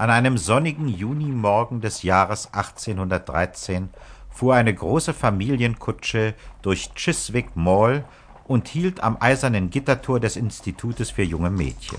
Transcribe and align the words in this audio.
An 0.00 0.08
einem 0.08 0.38
sonnigen 0.38 0.88
Junimorgen 0.88 1.82
des 1.82 2.02
Jahres 2.02 2.54
1813 2.54 3.90
fuhr 4.30 4.54
eine 4.54 4.74
große 4.74 5.12
Familienkutsche 5.12 6.32
durch 6.62 6.94
Chiswick 6.94 7.54
Mall 7.54 8.06
und 8.44 8.66
hielt 8.66 9.02
am 9.02 9.18
eisernen 9.20 9.68
Gittertor 9.68 10.18
des 10.18 10.36
Institutes 10.36 11.10
für 11.10 11.22
junge 11.22 11.50
Mädchen. 11.50 11.98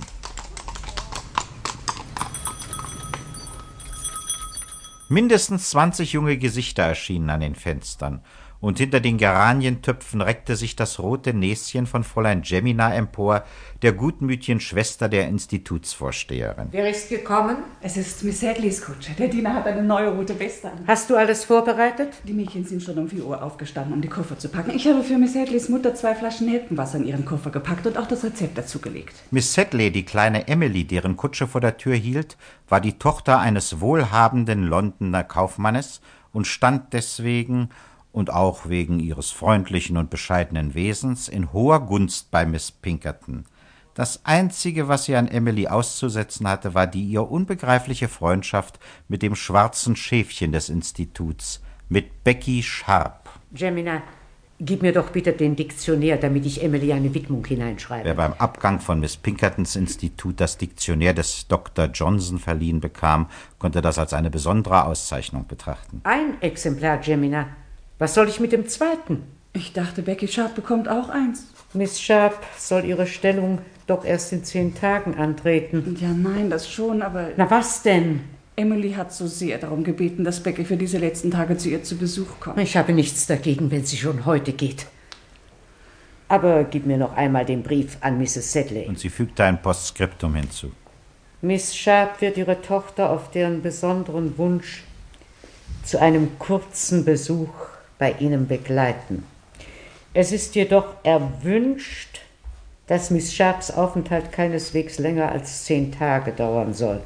Mindestens 5.08 5.70
zwanzig 5.70 6.14
junge 6.14 6.40
Gesichter 6.40 6.82
erschienen 6.82 7.30
an 7.30 7.42
den 7.42 7.54
Fenstern, 7.54 8.24
und 8.62 8.78
hinter 8.78 9.00
den 9.00 9.18
Geranientöpfen 9.18 10.22
reckte 10.22 10.56
sich 10.56 10.76
das 10.76 11.00
rote 11.00 11.34
Näschen 11.34 11.88
von 11.88 12.04
Fräulein 12.04 12.44
Jemina 12.44 12.94
empor, 12.94 13.44
der 13.82 13.92
gutmütigen 13.92 14.60
Schwester 14.60 15.10
der 15.10 15.28
Institutsvorsteherin. 15.28 16.68
Wer 16.72 16.90
ist 16.90 17.10
gekommen? 17.10 17.58
Es 17.82 17.98
ist 17.98 18.24
Miss 18.24 18.44
Hadleys 18.44 18.84
Kutsche. 18.84 19.12
Der 19.18 19.28
Diener 19.28 19.56
hat 19.56 19.66
eine 19.66 19.82
neue 19.82 20.10
rote 20.10 20.40
Weste 20.40 20.72
an. 20.72 20.84
Hast 20.86 21.10
du 21.10 21.16
alles 21.16 21.44
vorbereitet? 21.44 22.14
Die 22.24 22.34
Mädchen 22.34 22.64
sind 22.64 22.84
schon 22.84 23.00
um 23.00 23.10
4 23.10 23.26
Uhr 23.26 23.44
aufgestanden, 23.44 23.94
um 23.94 24.02
die 24.02 24.08
Koffer 24.08 24.38
zu 24.38 24.50
packen. 24.50 24.72
Ich 24.76 24.88
habe 24.88 25.04
für 25.04 25.18
Miss 25.18 25.36
Hadleys 25.36 25.68
Mutter 25.68 25.96
zwei 25.96 26.14
Flaschen 26.14 26.48
Nelkenwasser 26.48 27.00
in 27.00 27.08
ihren 27.08 27.26
Koffer 27.26 27.50
gepackt 27.50 27.88
und 27.88 27.98
auch 27.98 28.08
das 28.08 28.24
Rezept 28.24 28.58
dazugelegt. 28.58 29.16
Miss 29.32 29.54
Sedley, 29.54 29.92
die 29.92 30.06
kleine 30.06 30.48
Emily, 30.48 30.86
deren 30.86 31.18
Kutsche 31.18 31.48
vor 31.48 31.62
der 31.62 31.78
Tür 31.78 31.96
hielt, 31.96 32.38
war 32.70 32.80
die 32.80 33.00
Tochter 33.00 33.40
eines 33.40 33.82
wohlhabenden 33.82 34.64
Londoner 34.64 35.24
Kaufmannes 35.24 36.02
und 36.32 36.46
stand 36.46 36.94
deswegen 36.94 37.70
und 38.12 38.32
auch 38.32 38.68
wegen 38.68 39.00
ihres 39.00 39.32
freundlichen 39.32 39.98
und 39.98 40.10
bescheidenen 40.10 40.74
Wesens 40.74 41.28
in 41.28 41.54
hoher 41.54 41.86
Gunst 41.86 42.32
bei 42.32 42.46
Miss 42.46 42.72
Pinkerton. 42.72 43.46
Das 43.94 44.26
Einzige, 44.26 44.88
was 44.88 45.06
sie 45.06 45.16
an 45.16 45.28
Emily 45.28 45.68
auszusetzen 45.68 46.48
hatte, 46.48 46.74
war 46.74 46.88
die 46.88 47.04
ihr 47.04 47.30
unbegreifliche 47.30 48.08
Freundschaft 48.08 48.80
mit 49.10 49.22
dem 49.22 49.36
schwarzen 49.36 49.98
Schäfchen 49.98 50.54
des 50.54 50.70
Instituts, 50.70 51.62
mit 51.90 52.24
Becky 52.24 52.64
Sharp. 52.64 53.30
Jemina, 53.54 54.02
gib 54.62 54.82
mir 54.82 54.94
doch 54.94 55.10
bitte 55.10 55.34
den 55.34 55.58
Diktionär, 55.58 56.16
damit 56.16 56.46
ich 56.46 56.64
Emily 56.64 56.94
eine 56.94 57.14
Widmung 57.14 57.46
hineinschreibe. 57.46 58.06
Wer 58.06 58.14
beim 58.14 58.34
Abgang 58.34 58.80
von 58.80 59.02
Miss 59.02 59.18
Pinkertons 59.18 59.76
Institut 59.76 60.40
das 60.40 60.58
Diktionär 60.58 61.14
des 61.14 61.48
Dr. 61.50 61.88
Johnson 61.88 62.40
verliehen 62.40 62.80
bekam, 62.80 63.28
konnte 63.60 63.82
das 63.82 64.00
als 64.00 64.14
eine 64.14 64.30
besondere 64.30 64.86
Auszeichnung 64.86 65.48
betrachten. 65.48 66.00
Ein 66.06 66.42
Exemplar, 66.42 67.02
Jemina. 67.02 67.48
Was 68.02 68.16
soll 68.16 68.30
ich 68.30 68.40
mit 68.40 68.52
dem 68.52 68.68
zweiten? 68.68 69.22
Ich 69.54 69.74
dachte, 69.74 70.02
Becky 70.02 70.28
Sharp 70.28 70.56
bekommt 70.56 70.90
auch 70.90 71.10
eins. 71.10 71.46
Miss 71.76 72.02
Sharp 72.02 72.34
soll 72.58 72.84
ihre 72.86 73.06
Stellung 73.06 73.60
doch 73.86 74.04
erst 74.04 74.34
in 74.34 74.44
zehn 74.44 74.74
Tagen 74.74 75.14
antreten. 75.20 75.96
Ja, 76.02 76.08
nein, 76.08 76.50
das 76.50 76.68
schon, 76.68 77.04
aber. 77.04 77.28
Na 77.38 77.52
was 77.52 77.84
denn? 77.84 78.22
Emily 78.56 78.94
hat 78.94 79.14
so 79.14 79.28
sehr 79.28 79.60
darum 79.60 79.84
gebeten, 79.84 80.24
dass 80.24 80.40
Becky 80.40 80.66
für 80.66 80.78
diese 80.78 80.98
letzten 80.98 81.30
Tage 81.30 81.58
zu 81.58 81.70
ihr 81.70 81.84
zu 81.84 81.96
Besuch 81.96 82.40
kommt. 82.40 82.58
Ich 82.58 82.76
habe 82.76 82.92
nichts 82.92 83.28
dagegen, 83.28 83.70
wenn 83.70 83.86
sie 83.86 83.98
schon 83.98 84.26
heute 84.26 84.54
geht. 84.54 84.88
Aber 86.28 86.64
gib 86.64 86.88
mir 86.88 86.98
noch 86.98 87.16
einmal 87.16 87.46
den 87.46 87.62
Brief 87.62 88.00
an 88.02 88.18
Mrs. 88.18 88.52
Sedley. 88.52 88.88
Und 88.88 88.98
sie 88.98 89.10
fügte 89.10 89.44
ein 89.44 89.62
Postskriptum 89.62 90.34
hinzu. 90.34 90.72
Miss 91.44 91.78
Sharp 91.78 92.20
wird 92.20 92.36
ihre 92.38 92.64
Tochter 92.64 93.12
auf 93.12 93.30
deren 93.30 93.62
besonderen 93.62 94.40
Wunsch 94.40 94.86
zu 95.84 96.02
einem 96.02 96.40
kurzen 96.40 97.06
Besuch 97.06 97.61
bei 98.02 98.16
ihnen 98.20 98.48
begleiten. 98.48 99.24
Es 100.16 100.32
ist 100.32 100.56
jedoch 100.56 100.96
erwünscht, 101.04 102.22
dass 102.88 103.12
Miss 103.12 103.32
Sharps 103.32 103.70
Aufenthalt 103.70 104.32
keineswegs 104.32 104.98
länger 104.98 105.32
als 105.32 105.66
zehn 105.66 105.92
Tage 105.92 106.32
dauern 106.32 106.74
soll. 106.74 107.02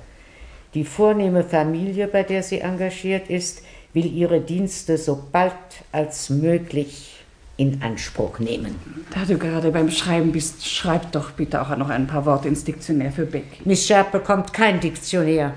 Die 0.73 0.85
vornehme 0.85 1.43
Familie, 1.43 2.07
bei 2.07 2.23
der 2.23 2.43
sie 2.43 2.61
engagiert 2.61 3.29
ist, 3.29 3.61
will 3.91 4.05
ihre 4.05 4.39
Dienste 4.39 4.97
so 4.97 5.21
bald 5.33 5.51
als 5.91 6.29
möglich 6.29 7.23
in 7.57 7.81
Anspruch 7.81 8.39
nehmen. 8.39 8.75
Da 9.13 9.25
du 9.25 9.37
gerade 9.37 9.71
beim 9.71 9.91
Schreiben 9.91 10.31
bist, 10.31 10.65
schreib 10.65 11.11
doch 11.11 11.31
bitte 11.31 11.61
auch 11.61 11.75
noch 11.75 11.89
ein 11.89 12.07
paar 12.07 12.25
Worte 12.25 12.47
ins 12.47 12.63
Diktionär 12.63 13.11
für 13.11 13.25
Becky. 13.25 13.63
Miss 13.65 13.85
Sharp 13.85 14.13
bekommt 14.13 14.53
kein 14.53 14.79
Diktionär. 14.79 15.53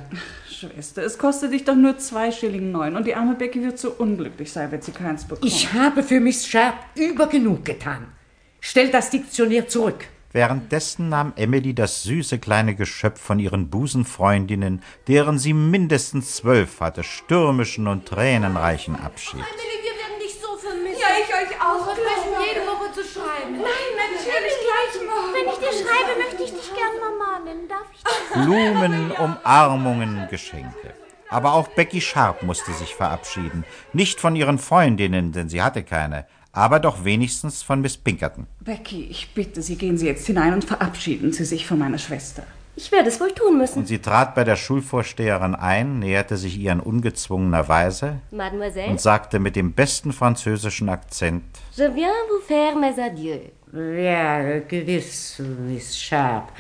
Schwester, 0.59 1.05
es 1.05 1.19
kostet 1.19 1.53
dich 1.53 1.65
doch 1.65 1.77
nur 1.77 1.99
zwei 1.99 2.33
Schilling 2.33 2.73
neun 2.73 2.97
und 2.97 3.07
die 3.07 3.15
arme 3.15 3.37
Becky 3.37 3.63
wird 3.63 3.79
so 3.79 3.93
unglücklich 3.93 4.51
sein, 4.51 4.73
wenn 4.73 4.83
sie 4.83 4.91
keins 4.91 5.25
bekommt. 5.25 5.47
Ich 5.47 5.73
habe 5.73 6.03
für 6.03 6.19
Miss 6.19 6.49
Sharp 6.49 6.75
über 6.97 7.29
genug 7.29 7.65
getan. 7.65 8.09
Stell 8.61 8.91
das 8.91 9.11
Diktionär 9.11 9.69
zurück. 9.69 10.07
Währenddessen 10.33 11.11
nahm 11.11 11.33
Emily 11.37 11.75
das 11.75 12.03
süße 12.03 12.39
kleine 12.39 12.75
Geschöpf 12.75 13.21
von 13.21 13.39
ihren 13.39 13.71
Busenfreundinnen, 13.71 14.83
deren 15.07 15.39
sie 15.39 15.55
mindestens 15.55 16.35
zwölf 16.35 16.81
hatte, 16.81 17.05
stürmischen 17.05 17.87
und 17.87 18.07
tränenreichen 18.07 18.97
Abschied. 18.97 19.41
Emily, 19.41 19.79
wir 19.85 19.95
werden 19.95 20.19
dich 20.21 20.35
so 20.35 20.57
vermissen. 20.59 21.01
Ja, 21.01 21.07
ich 21.23 21.33
euch 21.33 21.55
auch. 21.63 21.87
Wir 21.87 21.95
versprechen, 21.95 22.35
jede 22.45 22.67
Woche 22.67 22.93
zu 22.93 23.05
schreiben. 23.05 23.53
Nein, 23.53 23.91
natürlich 23.97 24.59
gleich 24.67 25.07
morgen. 25.07 25.33
Wenn 25.33 25.49
ich 25.55 25.59
dir 25.59 25.68
schreibe, 25.83 26.19
möchte 26.19 26.43
ich 26.43 26.51
dich 26.51 26.71
gern 26.75 26.95
Mama 27.01 27.45
nennen. 27.45 27.69
Darf 27.69 27.87
ich 27.95 28.03
das? 28.03 28.45
Blumen, 28.45 29.13
Umarmungen, 29.13 30.29
Geschenke. 30.31 30.95
Aber 31.31 31.55
auch 31.55 31.69
Becky 31.69 32.01
Sharp 32.01 32.43
musste 32.43 32.73
sich 32.73 32.95
verabschieden. 32.95 33.65
Nicht 33.93 34.21
von 34.21 34.35
ihren 34.35 34.59
Freundinnen, 34.59 35.33
denn 35.33 35.49
sie 35.49 35.63
hatte 35.63 35.83
keine, 35.83 36.27
aber 36.53 36.81
doch 36.81 37.05
wenigstens 37.05 37.63
von 37.63 37.81
Miss 37.81 37.97
Pinkerton. 37.97 38.47
Becky, 38.61 39.05
ich 39.11 39.35
bitte 39.35 39.61
Sie, 39.63 39.77
gehen 39.77 39.99
Sie 39.99 40.07
jetzt 40.07 40.27
hinein 40.27 40.55
und 40.55 40.65
verabschieden 40.65 41.33
Sie 41.33 41.45
sich 41.45 41.67
von 41.67 41.79
meiner 41.79 41.99
Schwester. 41.99 42.45
Ich 42.79 42.93
werde 42.93 43.09
es 43.09 43.21
wohl 43.21 43.33
tun 43.33 43.59
müssen. 43.59 43.81
Und 43.81 43.89
sie 43.89 43.99
trat 43.99 44.37
bei 44.37 44.45
der 44.45 44.55
Schulvorsteherin 44.55 45.57
ein, 45.57 45.99
näherte 45.99 46.37
sich 46.37 46.57
ihr 46.59 46.71
in 46.71 46.79
ungezwungener 46.79 47.67
Weise 47.69 48.21
Mademoiselle, 48.31 48.89
und 48.89 49.01
sagte 49.01 49.41
mit 49.41 49.57
dem 49.57 49.73
besten 49.73 50.13
französischen 50.13 50.89
Akzent 50.89 51.43
je 51.77 51.89
viens 51.93 52.15
vous 52.31 52.47
faire 52.47 52.77
mes 52.77 52.97
adieux. 52.99 53.51
Ja, 53.73 54.61
gewiss, 54.61 55.41
Miss 55.41 55.99
Sharp. 55.99 56.53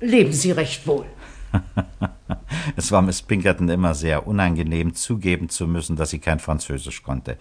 Leben 0.00 0.32
Sie 0.32 0.50
recht 0.52 0.86
wohl. 0.86 1.06
Es 2.76 2.90
war 2.90 3.02
Miss 3.02 3.22
Pinkerton 3.22 3.68
immer 3.68 3.94
sehr 3.94 4.26
unangenehm, 4.26 4.94
zugeben 4.94 5.48
zu 5.48 5.66
müssen, 5.66 5.96
dass 5.96 6.10
sie 6.10 6.18
kein 6.18 6.40
Französisch 6.40 7.02
konnte. 7.02 7.36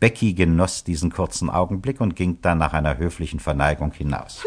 Becky 0.00 0.32
genoss 0.34 0.84
diesen 0.84 1.10
kurzen 1.10 1.50
Augenblick 1.50 2.00
und 2.00 2.16
ging 2.16 2.40
dann 2.40 2.58
nach 2.58 2.72
einer 2.72 2.96
höflichen 2.96 3.40
Verneigung 3.40 3.92
hinaus. 3.92 4.46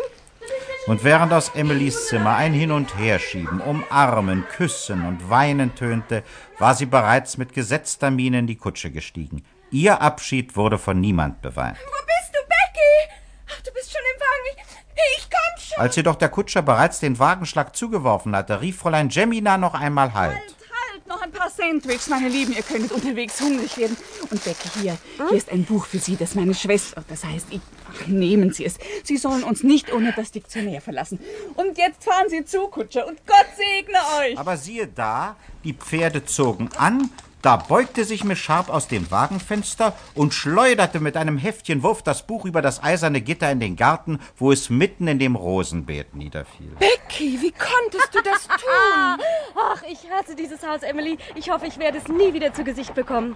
Und 0.87 1.03
während 1.03 1.31
aus 1.33 1.49
Emilys 1.53 2.07
Zimmer 2.07 2.35
ein 2.35 2.53
Hin- 2.53 2.71
und 2.71 2.97
Herschieben, 2.97 3.61
Umarmen, 3.61 4.45
Küssen 4.47 5.05
und 5.05 5.29
Weinen 5.29 5.75
tönte, 5.75 6.23
war 6.57 6.73
sie 6.73 6.87
bereits 6.87 7.37
mit 7.37 7.53
gesetzter 7.53 8.09
Miene 8.09 8.39
in 8.39 8.47
die 8.47 8.55
Kutsche 8.55 8.89
gestiegen. 8.89 9.43
Ihr 9.69 10.01
Abschied 10.01 10.55
wurde 10.55 10.79
von 10.79 10.99
niemand 10.99 11.41
beweint. 11.41 11.77
Wo 11.77 12.05
bist 12.05 12.33
du, 12.33 12.39
Becky? 12.47 13.13
Ach, 13.51 13.61
du 13.61 13.71
bist 13.73 13.91
schon 13.91 14.01
im 14.01 14.19
Wagen. 14.19 14.69
Ich, 14.95 15.17
ich 15.19 15.29
komm 15.29 15.39
schon. 15.57 15.60
Als 15.77 15.95
jedoch 15.95 16.15
der 16.15 16.29
Kutscher 16.29 16.61
bereits 16.61 16.99
den 16.99 17.19
Wagenschlag 17.19 17.75
zugeworfen 17.75 18.35
hatte, 18.35 18.61
rief 18.61 18.77
Fräulein 18.77 19.09
Jemina 19.09 19.57
noch 19.57 19.73
einmal 19.73 20.13
Halt. 20.13 20.33
Halt, 20.33 20.55
halt, 20.93 21.07
noch 21.07 21.21
ein 21.21 21.31
paar 21.31 21.49
Sandwiches, 21.49 22.07
meine 22.09 22.27
Lieben. 22.27 22.53
Ihr 22.53 22.63
könntet 22.63 22.91
unterwegs 22.91 23.39
hungrig 23.39 23.77
werden. 23.77 23.95
Und 24.29 24.43
Becky, 24.43 24.69
hier, 24.81 24.97
hier 25.29 25.37
ist 25.37 25.49
ein 25.51 25.63
Buch 25.63 25.85
für 25.85 25.99
Sie, 25.99 26.15
das 26.15 26.35
meine 26.35 26.53
Schwester, 26.53 27.03
das 27.07 27.23
heißt, 27.23 27.47
ich, 27.49 27.61
ach, 27.89 28.07
nehmen 28.07 28.53
Sie 28.53 28.65
es. 28.65 28.77
Sie 29.03 29.17
sollen 29.17 29.43
uns 29.43 29.63
nicht 29.63 29.91
ohne 29.93 30.13
das 30.13 30.31
Diktionär 30.31 30.81
verlassen. 30.81 31.19
Und 31.55 31.77
jetzt 31.77 32.03
fahren 32.03 32.29
Sie 32.29 32.45
zu, 32.45 32.67
Kutscher, 32.67 33.07
und 33.07 33.25
Gott 33.25 33.47
segne 33.55 33.99
euch. 34.19 34.37
Aber 34.37 34.57
siehe 34.57 34.87
da, 34.87 35.35
die 35.63 35.73
Pferde 35.73 36.25
zogen 36.25 36.69
an, 36.77 37.09
da 37.41 37.55
beugte 37.57 38.03
sich 38.05 38.23
Miss 38.23 38.39
Sharp 38.39 38.69
aus 38.69 38.87
dem 38.87 39.09
Wagenfenster 39.09 39.93
und 40.15 40.33
schleuderte 40.33 40.99
mit 40.99 41.17
einem 41.17 41.37
Heftchen 41.37 41.83
Wurf 41.83 42.03
das 42.03 42.27
Buch 42.27 42.45
über 42.45 42.61
das 42.61 42.83
eiserne 42.83 43.21
Gitter 43.21 43.51
in 43.51 43.59
den 43.59 43.75
Garten, 43.75 44.19
wo 44.37 44.51
es 44.51 44.69
mitten 44.69 45.07
in 45.07 45.19
dem 45.19 45.35
Rosenbeet 45.35 46.13
niederfiel. 46.13 46.71
Becky, 46.79 47.41
wie 47.41 47.51
konntest 47.51 48.13
du 48.13 48.21
das 48.21 48.47
tun? 48.47 49.25
Ach, 49.55 49.81
ich 49.89 49.99
hasse 50.11 50.35
dieses 50.35 50.65
Haus, 50.65 50.83
Emily. 50.83 51.17
Ich 51.35 51.49
hoffe, 51.49 51.65
ich 51.65 51.79
werde 51.79 51.97
es 51.97 52.07
nie 52.07 52.33
wieder 52.33 52.53
zu 52.53 52.63
Gesicht 52.63 52.93
bekommen. 52.93 53.35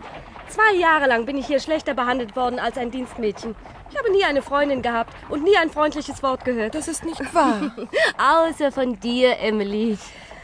Zwei 0.50 0.78
Jahre 0.78 1.08
lang 1.08 1.26
bin 1.26 1.38
ich 1.38 1.48
hier 1.48 1.60
schlechter 1.60 1.94
behandelt 1.94 2.36
worden 2.36 2.60
als 2.60 2.78
ein 2.78 2.92
Dienstmädchen. 2.92 3.56
Ich 3.90 3.98
habe 3.98 4.12
nie 4.12 4.24
eine 4.24 4.42
Freundin 4.42 4.82
gehabt 4.82 5.14
und 5.30 5.44
nie 5.44 5.58
ein 5.58 5.70
freundliches 5.70 6.22
Wort 6.22 6.46
gehört. 6.46 6.76
Das 6.76 6.88
ist 6.88 7.04
nicht 7.06 7.34
wahr. 7.34 7.76
Außer 8.18 8.72
von 8.72 9.00
dir, 9.00 9.40
Emily. 9.40 9.98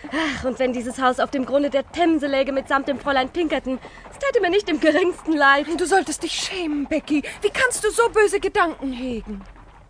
Ach, 0.09 0.45
und 0.45 0.59
wenn 0.59 0.73
dieses 0.73 0.99
Haus 1.01 1.19
auf 1.19 1.31
dem 1.31 1.45
Grunde 1.45 1.69
der 1.69 1.89
Themse 1.91 2.27
läge 2.27 2.51
mitsamt 2.51 2.87
dem 2.87 2.99
Fräulein 2.99 3.29
Pinkerton, 3.29 3.79
es 4.09 4.17
täte 4.17 4.41
mir 4.41 4.49
nicht 4.49 4.69
im 4.69 4.79
geringsten 4.79 5.33
leid. 5.33 5.67
Du 5.77 5.85
solltest 5.85 6.23
dich 6.23 6.33
schämen, 6.33 6.87
Becky. 6.87 7.23
Wie 7.41 7.49
kannst 7.49 7.83
du 7.83 7.91
so 7.91 8.03
böse 8.09 8.39
Gedanken 8.39 8.91
hegen? 8.91 9.41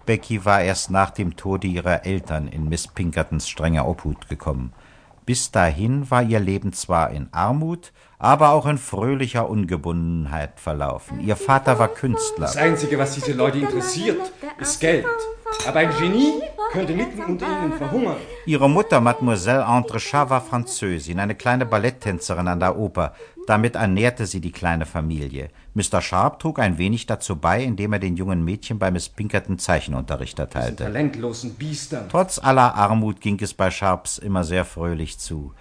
Becky 0.05 0.43
war 0.43 0.61
erst 0.61 0.91
nach 0.91 1.11
dem 1.11 1.35
Tode 1.35 1.67
ihrer 1.67 2.05
Eltern 2.05 2.47
in 2.47 2.67
Miss 2.67 2.87
Pinkertons 2.87 3.47
strenger 3.47 3.87
Obhut 3.87 4.27
gekommen. 4.27 4.73
Bis 5.25 5.51
dahin 5.51 6.09
war 6.09 6.23
ihr 6.23 6.39
Leben 6.39 6.73
zwar 6.73 7.11
in 7.11 7.29
Armut, 7.31 7.93
aber 8.17 8.49
auch 8.49 8.65
in 8.65 8.77
fröhlicher 8.77 9.49
Ungebundenheit 9.49 10.59
verlaufen. 10.59 11.21
Ihr 11.21 11.35
Vater 11.35 11.77
war 11.79 11.87
Künstler. 11.87 12.47
Das 12.47 12.57
Einzige, 12.57 12.97
was 12.97 13.13
diese 13.13 13.33
Leute 13.33 13.59
interessiert, 13.59 14.19
ist 14.59 14.79
Geld. 14.81 15.05
Aber 15.67 15.79
ein 15.79 15.91
Genie 15.99 16.41
könnte 16.71 16.93
mitten 16.93 17.23
unter 17.23 17.45
ihnen 17.45 17.73
verhungern. 17.73 18.17
Ihre 18.45 18.69
Mutter, 18.69 19.01
Mademoiselle 19.01 19.63
Entrechat, 19.63 20.29
war 20.29 20.41
Französin, 20.41 21.19
eine 21.19 21.35
kleine 21.35 21.65
Balletttänzerin 21.65 22.47
an 22.47 22.59
der 22.59 22.77
Oper. 22.77 23.13
Damit 23.47 23.75
ernährte 23.75 24.27
sie 24.27 24.39
die 24.39 24.51
kleine 24.51 24.85
Familie. 24.85 25.49
Mr. 25.73 26.01
Sharp 26.01 26.39
trug 26.39 26.59
ein 26.59 26.77
wenig 26.77 27.05
dazu 27.05 27.35
bei, 27.35 27.63
indem 27.63 27.93
er 27.93 27.99
den 27.99 28.15
jungen 28.15 28.45
Mädchen 28.45 28.77
bei 28.77 28.91
Miss 28.91 29.09
Pinkerton 29.09 29.57
Zeichenunterricht 29.57 30.37
erteilte. 30.37 30.83
Talentlosen 30.83 31.55
Biestern. 31.55 32.07
Trotz 32.09 32.39
aller 32.39 32.75
Armut 32.75 33.19
ging 33.19 33.39
es 33.41 33.53
bei 33.53 33.71
Sharps 33.71 34.17
immer 34.17 34.43
sehr 34.43 34.63
fröhlich 34.63 35.17
zu. 35.17 35.53